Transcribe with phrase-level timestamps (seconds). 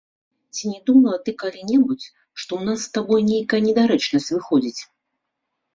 [0.55, 2.07] Ці не думала ты калі-небудзь,
[2.41, 4.81] што ў нас з табой нейкая недарэчнасць выходзіць.